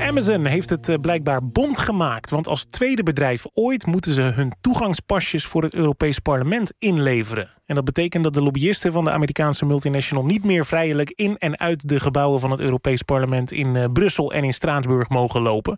[0.00, 2.30] Amazon heeft het eh, blijkbaar bond gemaakt.
[2.30, 7.50] Want als tweede bedrijf ooit moeten ze hun toegangspasjes voor het Europees Parlement inleveren.
[7.66, 11.58] En dat betekent dat de lobbyisten van de Amerikaanse multinational niet meer vrijelijk in en
[11.58, 15.76] uit de gebouwen van het Europees Parlement in eh, Brussel en in Straatsburg mogen lopen.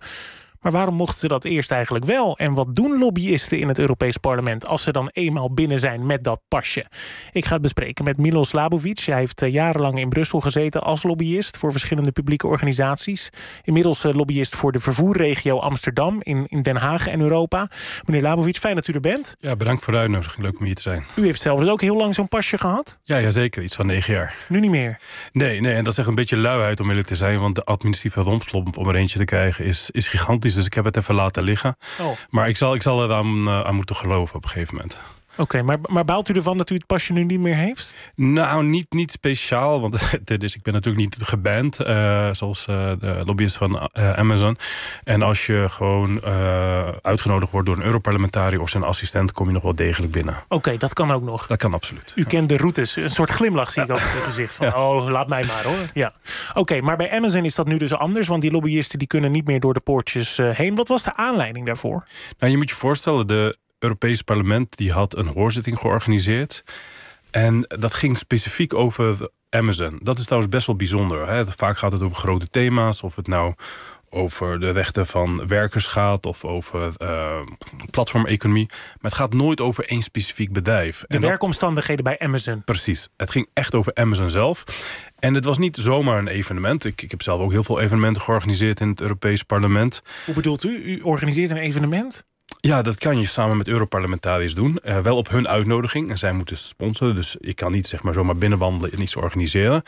[0.60, 2.38] Maar waarom mochten ze dat eerst eigenlijk wel?
[2.38, 6.24] En wat doen lobbyisten in het Europees Parlement als ze dan eenmaal binnen zijn met
[6.24, 6.86] dat pasje?
[7.32, 8.98] Ik ga het bespreken met Milos Slabovic.
[8.98, 13.30] Hij heeft eh, jarenlang in Brussel gezeten als lobbyist voor verschillende publieke organisaties.
[13.62, 17.68] Inmiddels eh, lobbyist voor de vervoerregio Amsterdam in, in Den Haag en Europa.
[18.04, 19.36] Meneer Labovic, fijn dat u er bent.
[19.38, 20.44] Ja, bedankt voor de uitnodiging.
[20.44, 21.04] Leuk om hier te zijn.
[21.14, 22.98] U heeft zelf dus ook heel lang zo'n pasje gehad?
[23.02, 23.62] Ja, ja, zeker.
[23.62, 24.34] Iets van negen jaar.
[24.48, 24.98] Nu niet meer?
[25.32, 27.40] Nee, nee, en dat is echt een beetje luiheid om eerlijk te zijn.
[27.40, 30.84] Want de administratieve rompslomp om er eentje te krijgen is, is gigantisch dus ik heb
[30.84, 31.76] het even laten liggen.
[32.00, 32.16] Oh.
[32.28, 35.00] Maar ik zal, ik zal er aan, uh, aan moeten geloven op een gegeven moment.
[35.36, 37.94] Oké, maar, maar baalt u ervan dat u het pasje nu niet meer heeft?
[38.14, 39.98] Nou, niet, niet speciaal, want
[40.40, 44.58] dus ik ben natuurlijk niet geband, uh, zoals uh, de lobbyist van uh, Amazon.
[45.04, 46.24] En als je gewoon
[47.02, 50.34] uitgenodigd wordt door een Europarlementariër of zijn assistent, kom je nog wel degelijk binnen.
[50.48, 51.46] Oké, dat kan ook nog.
[51.46, 52.12] Dat kan absoluut.
[52.14, 54.88] U kent de routes, een soort glimlach zie ik op het gezicht van, ja.
[54.88, 55.90] oh, laat mij maar hoor.
[55.94, 56.12] Ja.
[56.54, 59.46] Oké, maar bij Amazon is dat nu dus anders, want die lobbyisten die kunnen niet
[59.46, 60.74] meer door de poortjes heen.
[60.74, 62.06] Wat was de aanleiding daarvoor?
[62.38, 66.64] Nou, je moet je voorstellen, de Europees Parlement die had een hoorzitting georganiseerd.
[67.30, 70.00] En dat ging specifiek over Amazon.
[70.02, 71.28] Dat is trouwens best wel bijzonder.
[71.28, 71.46] Hè?
[71.46, 73.02] Vaak gaat het over grote thema's.
[73.02, 73.54] Of het nou
[74.10, 76.26] over de rechten van werkers gaat...
[76.26, 77.40] of over uh,
[77.90, 78.66] platformeconomie.
[78.70, 81.04] Maar het gaat nooit over één specifiek bedrijf.
[81.06, 82.64] De en werkomstandigheden dat, bij Amazon.
[82.64, 83.08] Precies.
[83.16, 84.64] Het ging echt over Amazon zelf.
[85.18, 86.84] En het was niet zomaar een evenement.
[86.84, 90.02] Ik, ik heb zelf ook heel veel evenementen georganiseerd in het Europees Parlement.
[90.24, 90.82] Hoe bedoelt u?
[90.84, 92.24] U organiseert een evenement?
[92.62, 94.78] Ja, dat kan je samen met Europarlementariërs doen.
[94.84, 96.10] Uh, wel op hun uitnodiging.
[96.10, 97.14] En zij moeten sponsoren.
[97.14, 99.82] Dus je kan niet zeg maar, zomaar binnenwandelen en iets organiseren.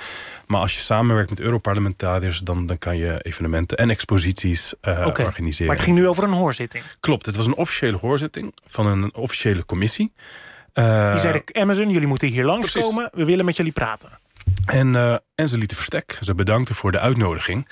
[0.47, 2.39] Maar als je samenwerkt met Europarlementariërs...
[2.41, 5.27] dan, dan kan je evenementen en exposities uh, okay.
[5.27, 5.67] organiseren.
[5.67, 6.85] Maar het ging nu over een hoorzitting?
[7.01, 10.13] Klopt, het was een officiële hoorzitting van een officiële commissie.
[10.75, 13.11] Uh, Die zeiden Amazon, jullie moeten hier langskomen.
[13.13, 14.11] We willen met jullie praten.
[14.67, 16.19] En, en ze lieten verstek.
[16.21, 17.69] Ze bedankten voor de uitnodiging.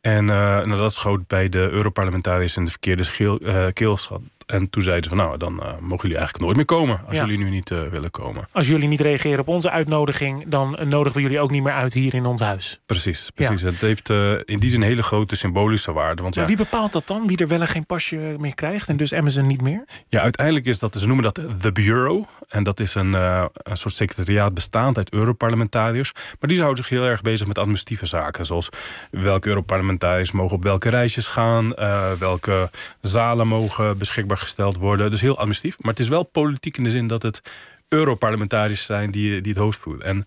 [0.00, 4.20] En uh, nou, dat schoot bij de Europarlementariërs in de verkeerde uh, keelschat.
[4.48, 7.00] En toen zeiden ze van nou, dan uh, mogen jullie eigenlijk nooit meer komen.
[7.06, 7.24] Als ja.
[7.24, 8.48] jullie nu niet willen komen.
[8.52, 10.44] Als jullie niet reageren op onze uitnodiging...
[10.46, 12.80] dan nodigen we jullie ook niet meer uit hier in ons huis.
[12.86, 13.60] Precies, precies.
[13.60, 13.66] Ja.
[13.66, 14.10] Het heeft
[14.44, 16.22] in die zin hele grote symbolische waarde.
[16.22, 17.26] Want, maar ja, wie bepaalt dat dan?
[17.26, 18.88] Wie er wel en geen pasje meer krijgt?
[18.88, 19.84] En dus Amazon niet meer?
[20.08, 22.24] Ja, uiteindelijk is dat, ze noemen dat The Bureau.
[22.48, 26.12] En dat is een, een soort secretariaat bestaand uit Europarlementariërs.
[26.12, 28.46] Maar die houden zich heel erg bezig met administratieve zaken.
[28.46, 28.68] Zoals
[29.10, 31.74] welke Europarlementariërs mogen op welke reisjes gaan.
[32.18, 32.70] Welke
[33.00, 35.10] zalen mogen beschikbaar gesteld worden.
[35.10, 35.78] Dus heel administratief.
[35.80, 37.42] Maar het is wel politiek in de zin dat het
[37.88, 40.04] Europarlementariërs zijn die, die het hoofd voeren.
[40.04, 40.24] En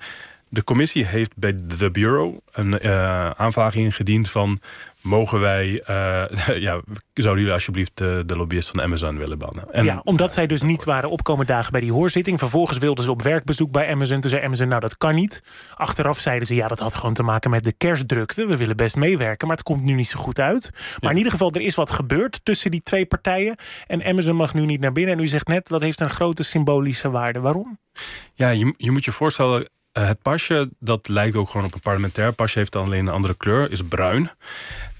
[0.52, 4.60] de commissie heeft bij de Bureau een uh, aanvraag ingediend van...
[5.02, 6.82] mogen wij, uh, ja,
[7.14, 9.74] zouden jullie alsjeblieft de, de lobbyist van Amazon willen bannen?
[9.74, 12.40] En, ja, omdat zij dus niet waren opkomen dagen bij die hoorzitting.
[12.40, 14.20] Vervolgens wilden ze op werkbezoek bij Amazon.
[14.20, 15.44] Toen zei Amazon, nou dat kan niet.
[15.76, 18.46] Achteraf zeiden ze, ja dat had gewoon te maken met de kerstdrukte.
[18.46, 20.70] We willen best meewerken, maar het komt nu niet zo goed uit.
[20.72, 21.10] Maar ja.
[21.10, 23.56] in ieder geval, er is wat gebeurd tussen die twee partijen.
[23.88, 25.16] En Amazon mag nu niet naar binnen.
[25.16, 27.40] En u zegt net, dat heeft een grote symbolische waarde.
[27.40, 27.80] Waarom?
[28.34, 29.70] Ja, je, je moet je voorstellen...
[29.98, 32.58] Uh, het pasje, dat lijkt ook gewoon op een parlementair pasje.
[32.58, 34.32] Heeft dan alleen een andere kleur, is bruin.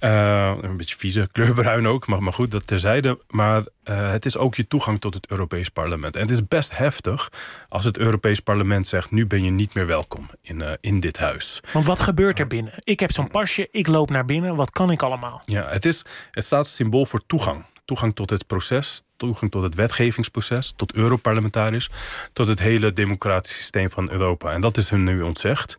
[0.02, 3.20] Uh, een beetje vieze kleurbruin ook, maar, maar goed, dat terzijde.
[3.28, 6.16] Maar uh, het is ook je toegang tot het Europees Parlement.
[6.16, 7.32] En het is best heftig
[7.70, 9.12] als het Europees Parlement zegt...
[9.12, 11.60] nu ben je niet meer welkom in, in dit huis.
[11.74, 12.74] Want wat gebeurt er binnen?
[12.84, 14.56] Ik heb zo'n pasje, ik loop naar binnen.
[14.56, 15.42] Wat kan ik allemaal?
[15.46, 17.66] Ja, het, is, het staat symbool voor toegang.
[17.86, 21.90] Toegang tot het proces, toegang tot het wetgevingsproces, tot Europarlementariërs,
[22.34, 24.52] tot het hele democratische systeem van Europa.
[24.52, 25.78] En dat is hun nu ontzegd.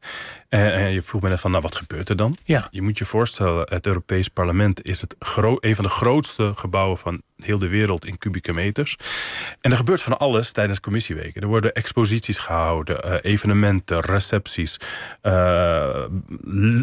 [0.48, 2.36] En, en je vroeg me net van, nou wat gebeurt er dan?
[2.44, 2.68] Ja.
[2.70, 5.16] Je moet je voorstellen, het Europees Parlement is het
[5.60, 8.96] een van de grootste gebouwen van heel de wereld in kubieke meters.
[9.60, 11.42] En er gebeurt van alles tijdens commissieweken.
[11.42, 14.76] Er worden exposities gehouden, uh, evenementen, recepties,
[15.22, 16.04] uh,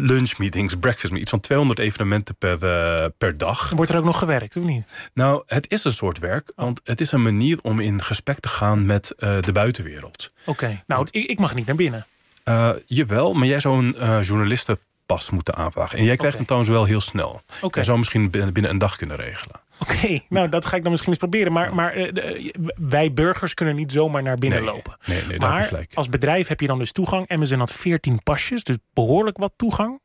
[0.02, 3.70] lunchmeetings, breakfast iets van 200 evenementen per, uh, per dag.
[3.70, 5.10] Wordt er ook nog gewerkt, of niet?
[5.14, 8.48] Nou, het is een soort werk, want het is een manier om in gesprek te
[8.48, 10.32] gaan met de buitenwereld.
[10.40, 10.82] Oké, okay.
[10.86, 12.06] nou, ik, ik mag niet naar binnen.
[12.44, 15.98] Uh, jawel, maar jij zou een uh, journalistenpas moeten aanvragen.
[15.98, 16.46] En jij krijgt okay.
[16.46, 17.42] hem trouwens wel heel snel.
[17.56, 17.70] Okay.
[17.70, 19.60] Jij zou misschien binnen, binnen een dag kunnen regelen.
[19.80, 21.52] Oké, okay, nou dat ga ik dan misschien eens proberen.
[21.52, 24.96] Maar, maar uh, de, wij burgers kunnen niet zomaar naar binnen nee, lopen.
[25.06, 27.28] Nee, nee, maar als bedrijf heb je dan dus toegang.
[27.28, 30.00] Amazon had 14 pasjes, dus behoorlijk wat toegang.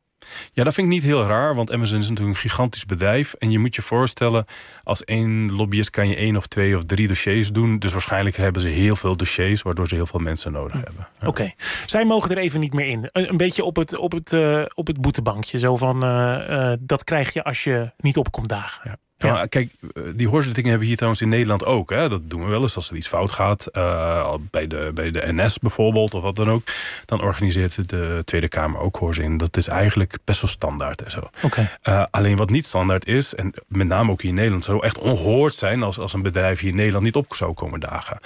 [0.52, 3.32] Ja, dat vind ik niet heel raar, want Amazon is natuurlijk een gigantisch bedrijf.
[3.32, 4.44] En je moet je voorstellen,
[4.82, 7.78] als één lobbyist kan je één of twee of drie dossiers doen.
[7.78, 10.84] Dus waarschijnlijk hebben ze heel veel dossiers, waardoor ze heel veel mensen nodig hm.
[10.84, 11.08] hebben.
[11.26, 11.52] Oké,
[11.86, 13.08] zij mogen er even niet meer in.
[13.12, 15.58] Een, beetje op het, op, het, uh, op het boetebankje.
[15.58, 18.80] Zo van, uh, dat krijg je als je niet opkomt dagen.
[18.90, 18.96] Ja.
[19.18, 19.46] Ja.
[19.46, 21.90] kijk, eh, die hoorzitting hebben we hier trouwens in Nederland ook.
[21.90, 22.08] Hè?
[22.08, 23.66] Dat doen we wel eens als er iets fout gaat.
[23.72, 26.62] Uh, bij, de, bij de NS bijvoorbeeld of wat dan ook.
[27.04, 29.36] Dan organiseert de Tweede Kamer ook hoorzin.
[29.36, 31.20] Dat is eigenlijk best wel standaard en zo.
[31.42, 31.68] Okay.
[31.84, 34.64] Uh, alleen wat niet standaard is, en met name ook hier in Nederland...
[34.64, 37.80] zou echt ongehoord zijn als, als een bedrijf hier in Nederland niet op zou komen
[37.80, 38.18] dagen.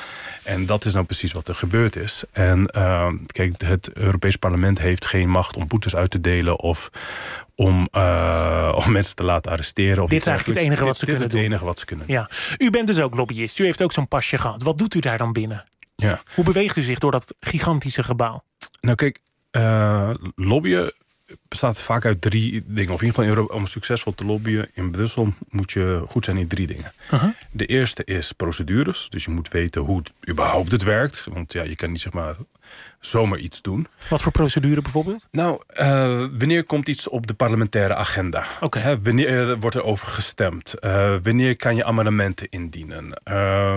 [0.42, 2.24] En dat is nou precies wat er gebeurd is.
[2.32, 2.70] En
[3.26, 6.58] kijk, het Europees Parlement heeft geen macht om boetes uit te delen...
[6.58, 6.90] of
[7.54, 7.88] om,
[8.84, 10.02] om mensen te laten arresteren.
[10.02, 11.84] Of Dit is eigenlijk het enige wat ze dit kunnen is het enige wat ze
[11.84, 12.30] kunnen Ja.
[12.58, 13.58] U bent dus ook lobbyist.
[13.58, 14.62] U heeft ook zo'n pasje gehad.
[14.62, 15.64] Wat doet u daar dan binnen?
[15.96, 16.20] Ja.
[16.34, 18.42] Hoe beweegt u zich door dat gigantische gebouw?
[18.80, 19.18] Nou kijk,
[19.52, 20.94] uh, lobbyen
[21.48, 22.92] bestaat vaak uit drie dingen.
[22.92, 26.48] Of in ieder geval om succesvol te lobbyen in Brussel moet je goed zijn in
[26.48, 26.92] drie dingen.
[27.12, 27.30] Uh -huh.
[27.50, 29.08] De eerste is procedures.
[29.08, 31.26] Dus je moet weten hoe het überhaupt het werkt.
[31.32, 32.36] Want ja, je kan niet zeg maar
[33.00, 33.86] zomaar iets doen.
[34.08, 35.26] Wat voor procedure bijvoorbeeld?
[35.30, 35.86] Nou, uh,
[36.38, 38.44] wanneer komt iets op de parlementaire agenda?
[38.60, 38.98] Okay.
[39.02, 40.74] wanneer wordt er over gestemd?
[40.80, 43.20] Uh, wanneer kan je amendementen indienen?
[43.30, 43.76] Uh,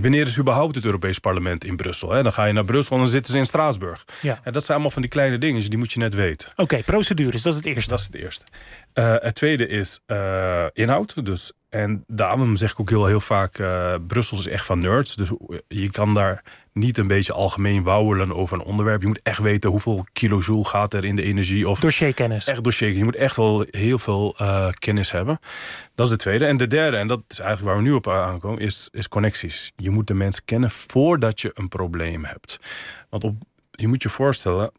[0.00, 2.10] wanneer is überhaupt het Europees Parlement in Brussel?
[2.10, 2.22] Hè?
[2.22, 4.04] Dan ga je naar Brussel en dan zitten ze in Straatsburg.
[4.20, 4.40] Ja.
[4.42, 6.48] En dat zijn allemaal van die kleine dingen, dus die moet je net weten.
[6.50, 7.90] Oké, okay, procedures, dat is het eerste.
[7.90, 8.44] Dat is het eerste.
[8.94, 11.24] Uh, het tweede is uh, inhoud.
[11.24, 13.58] Dus, en daarom zeg ik ook heel, heel vaak...
[13.58, 15.16] Uh, Brussel is echt van nerds.
[15.16, 15.30] Dus
[15.68, 19.00] je kan daar niet een beetje algemeen wauwelen over een onderwerp.
[19.00, 21.68] Je moet echt weten hoeveel kilojoule gaat er in de energie.
[21.68, 22.46] Of dossierkennis.
[22.46, 22.92] Echt dossier.
[22.92, 24.36] Je moet echt wel heel veel
[24.78, 25.40] kennis hebben.
[25.94, 26.46] Dat is de tweede.
[26.46, 28.60] En de derde, en dat is eigenlijk waar we nu op aankomen...
[28.60, 29.72] is, is connecties.
[29.76, 32.58] Je moet de mensen kennen voordat je een probleem hebt.
[33.10, 33.36] Want op,
[33.70, 34.72] je moet je voorstellen...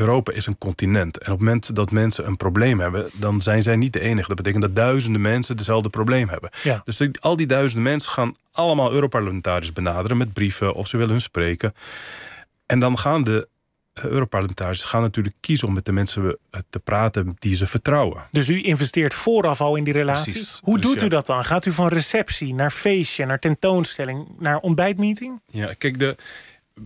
[0.00, 1.18] Europa is een continent.
[1.18, 3.08] En op het moment dat mensen een probleem hebben...
[3.12, 4.28] dan zijn zij niet de enige.
[4.28, 6.50] Dat betekent dat duizenden mensen dezelfde probleem hebben.
[6.62, 6.80] Ja.
[6.84, 10.16] Dus die, al die duizenden mensen gaan allemaal Europarlementariërs benaderen...
[10.16, 11.74] met brieven of ze willen hun spreken.
[12.66, 13.48] En dan gaan de
[13.94, 15.68] Europarlementariërs gaan natuurlijk kiezen...
[15.68, 16.38] om met de mensen
[16.70, 18.26] te praten die ze vertrouwen.
[18.30, 20.32] Dus u investeert vooraf al in die relatie?
[20.32, 20.60] Precies.
[20.62, 21.06] Hoe Dus doet ja.
[21.06, 21.44] u dat dan?
[21.44, 24.26] Gaat u van receptie naar feestje, naar tentoonstelling...
[24.38, 25.42] naar ontbijtmeeting?
[25.46, 26.16] Ja, kijk, de...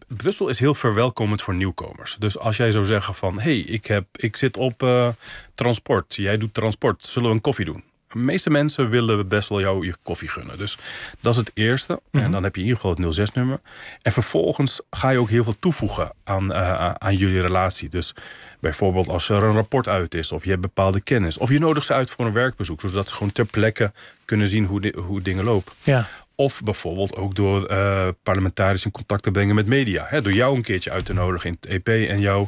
[0.07, 2.17] Brussel is heel verwelkomend voor nieuwkomers.
[2.19, 3.35] Dus als jij zou zeggen van...
[3.35, 5.09] hé, hey, ik, heb, ik zit op uh,
[5.55, 7.85] transport, jij doet transport, zullen we een koffie doen?
[8.13, 10.59] De meeste mensen willen best wel jou je koffie gunnen.
[10.59, 10.79] Dus
[11.21, 11.93] dat is het eerste.
[11.93, 12.21] Mm -hmm.
[12.21, 13.61] En dan heb je in ieder geval het 06-nummer.
[14.03, 17.89] En vervolgens ga je ook heel veel toevoegen aan, uh, aan jullie relatie.
[17.89, 18.15] Dus
[18.61, 20.33] bijvoorbeeld als er een rapport uit is...
[20.33, 21.39] of je hebt bepaalde kennis.
[21.39, 22.81] Of je nodigt ze uit voor een werkbezoek...
[22.81, 23.93] zodat ze gewoon ter plekke
[24.25, 25.73] kunnen zien hoe, di hoe dingen lopen.
[25.83, 26.07] Ja.
[26.35, 30.21] Of bijvoorbeeld ook door uh, parlementariërs in contact te brengen met media.
[30.21, 32.09] Door jou een keertje uit te nodigen in het EP...
[32.09, 32.47] en jou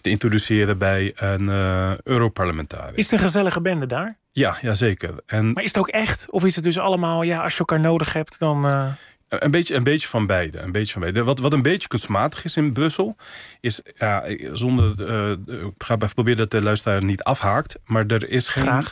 [0.00, 2.98] te introduceren bij een uh, Europarlementariër.
[2.98, 4.16] Is het een gezellige bende daar?
[4.34, 5.14] Ja, ja zeker.
[5.26, 6.30] En maar is het ook echt?
[6.30, 8.70] Of is het dus allemaal, ja, als je elkaar nodig hebt, dan...
[8.70, 8.86] Uh...
[9.28, 10.58] Een beetje, een beetje van beide.
[10.58, 11.24] Een beetje van beide.
[11.24, 13.16] Wat, wat een beetje kunstmatig is in Brussel,
[13.60, 14.94] is ja, zonder.
[14.98, 15.30] Uh,
[15.66, 17.78] ik ga even proberen dat de luisteraar niet afhaakt.
[17.84, 18.84] Maar er is geen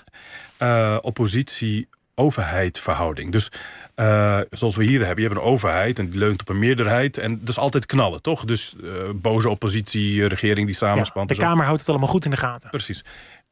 [0.63, 3.33] uh, oppositie overheid verhouding.
[3.33, 3.51] Dus
[3.97, 7.19] uh, zoals we hier hebben, je hebt een overheid en die leunt op een meerderheid
[7.19, 8.45] en dat is altijd knallen, toch?
[8.45, 11.31] Dus uh, boze oppositie, regering die samenspant.
[11.31, 12.71] Ja, de Kamer houdt het allemaal goed in de gaten.
[12.71, 13.05] Precies.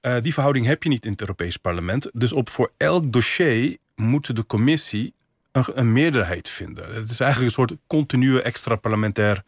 [0.03, 2.11] Uh, die verhouding heb je niet in het Europees Parlement.
[2.13, 5.15] Dus op voor elk dossier moet de commissie
[5.53, 6.95] een, een meerderheid vinden.
[6.95, 9.43] Het is eigenlijk een soort continue extra parlementair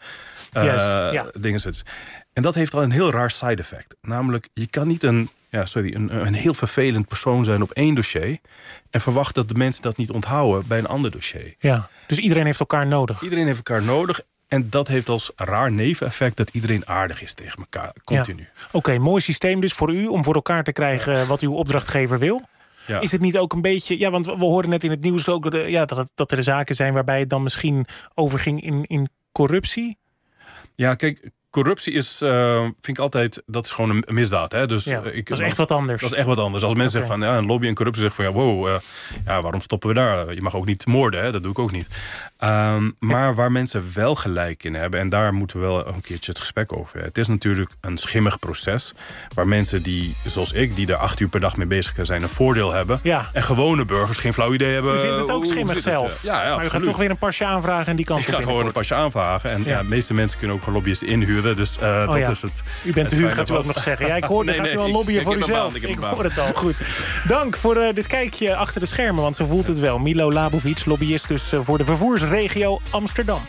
[0.53, 1.31] ja.
[1.38, 1.61] dingen.
[2.32, 3.97] En dat heeft al een heel raar side effect.
[4.00, 7.94] Namelijk, je kan niet een, ja, sorry, een, een heel vervelend persoon zijn op één
[7.94, 8.38] dossier...
[8.90, 11.54] en verwachten dat de mensen dat niet onthouden bij een ander dossier.
[11.59, 13.23] Ja, dus iedereen heeft elkaar nodig.
[13.23, 14.21] Iedereen heeft elkaar nodig.
[14.49, 18.42] En dat heeft als raar neveneffect dat iedereen aardig is tegen elkaar, continu.
[18.42, 18.49] Ja.
[18.66, 21.25] Oké, okay, mooi systeem dus voor u om voor elkaar te krijgen ja.
[21.25, 22.42] wat uw opdrachtgever wil.
[22.87, 23.00] Ja.
[23.00, 23.99] Is het niet ook een beetje...
[23.99, 26.75] Ja, want we hoorden net in het nieuws ook de, ja, dat, dat er zaken
[26.75, 26.92] zijn...
[26.92, 29.99] waarbij het dan misschien overging in, in corruptie?
[30.75, 34.52] Ja, kijk, corruptie is, uh, vind ik altijd, dat is gewoon een misdaad.
[34.52, 34.66] Hè?
[34.66, 36.02] Dus, ja, uh, ik, dat is echt wat anders.
[36.02, 36.62] Dat is echt wat anders.
[36.62, 37.09] Als mensen okay.
[37.09, 38.75] zeggen van ja, een lobby en corruptie zeggen van ja, wow, uh,
[39.25, 40.35] ja, waarom stoppen we daar?
[40.35, 41.32] Je mag ook niet moorden, hè?
[41.32, 41.88] dat doe ik ook niet.
[42.44, 46.30] Um, maar waar mensen wel gelijk in hebben, en daar moeten we wel een keertje
[46.30, 47.08] het gesprek over hebben.
[47.08, 48.94] Het is natuurlijk een schimmig proces,
[49.34, 52.28] waar mensen die, zoals ik, die er acht uur per dag mee bezig zijn, een
[52.28, 53.00] voordeel hebben.
[53.02, 53.28] Ja.
[53.32, 54.96] En gewone burgers geen flauw idee hebben.
[54.96, 56.22] U vindt het ook schimmig zelf.
[56.22, 58.40] Ja, ja, maar u gaat toch weer een pasje aanvragen en die kant Ik ga
[58.40, 59.50] gewoon een pasje aanvragen.
[59.50, 59.78] En ja.
[59.78, 61.56] de meeste mensen kunnen ook gewoon lobbyisten inhuren.
[61.56, 62.62] Dus uh, oh, dat is het.
[62.84, 64.06] U bent te huur, gaat u ook nog zeggen.
[64.06, 65.75] Ja, ik hoor, nee, gaat nee, u al ik- lobbyen ik voor uzelf.
[65.75, 66.76] ik Ik hoor het al, goed.
[67.26, 69.99] Dank voor eh, dit kijkje achter de schermen, want zo voelt het wel.
[69.99, 71.84] Milo Labovic, lobbyist dus eh, voor de
[72.32, 73.42] vervoersregio Amsterdam.